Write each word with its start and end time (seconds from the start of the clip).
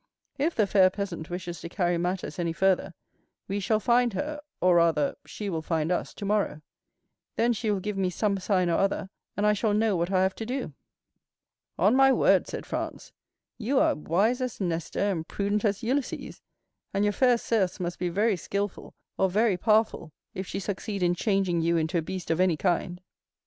If 0.39 0.55
the 0.55 0.65
fair 0.65 0.89
peasant 0.89 1.29
wishes 1.29 1.61
to 1.61 1.69
carry 1.69 1.95
matters 1.99 2.39
any 2.39 2.53
further, 2.53 2.95
we 3.47 3.59
shall 3.59 3.79
find 3.79 4.13
her, 4.13 4.41
or 4.59 4.77
rather, 4.77 5.15
she 5.27 5.47
will 5.47 5.61
find 5.61 5.91
us 5.91 6.15
tomorrow; 6.15 6.63
then 7.35 7.53
she 7.53 7.69
will 7.69 7.79
give 7.79 7.97
me 7.99 8.09
some 8.09 8.39
sign 8.39 8.67
or 8.67 8.79
other, 8.79 9.11
and 9.37 9.45
I 9.45 9.53
shall 9.53 9.75
know 9.75 9.95
what 9.95 10.09
I 10.09 10.23
have 10.23 10.33
to 10.37 10.45
do." 10.47 10.73
"On 11.77 11.95
my 11.95 12.11
word," 12.11 12.47
said 12.47 12.65
Franz, 12.65 13.13
"you 13.59 13.77
are 13.77 13.91
as 13.91 13.97
wise 13.97 14.41
as 14.41 14.59
Nestor 14.59 15.01
and 15.01 15.27
prudent 15.27 15.63
as 15.65 15.83
Ulysses, 15.83 16.41
and 16.95 17.05
your 17.05 17.13
fair 17.13 17.37
Circe 17.37 17.79
must 17.79 17.99
be 17.99 18.09
very 18.09 18.37
skilful 18.37 18.95
or 19.19 19.29
very 19.29 19.55
powerful 19.55 20.11
if 20.33 20.47
she 20.47 20.59
succeed 20.59 21.03
in 21.03 21.13
changing 21.13 21.61
you 21.61 21.77
into 21.77 21.99
a 21.99 22.01
beast 22.01 22.31
of 22.31 22.39
any 22.39 22.57
kind." 22.57 23.01